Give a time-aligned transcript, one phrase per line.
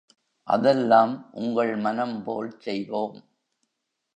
[0.47, 3.17] அதெல்லாம் உங்கள் மனம்போல் செய்வோம்.